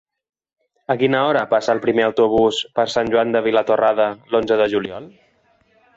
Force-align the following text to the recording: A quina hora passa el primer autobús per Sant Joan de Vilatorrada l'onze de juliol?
A 0.93 0.95
quina 1.01 1.19
hora 1.25 1.43
passa 1.51 1.75
el 1.75 1.83
primer 1.83 2.05
autobús 2.07 2.63
per 2.79 2.87
Sant 2.95 3.13
Joan 3.17 3.37
de 3.39 3.45
Vilatorrada 3.49 4.11
l'onze 4.33 4.59
de 4.63 4.69
juliol? 4.77 5.11